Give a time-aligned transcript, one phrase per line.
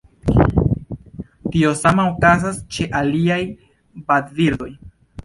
[1.55, 3.39] Tio sama okazas ĉe aliaj
[4.09, 4.71] vadbirdoj.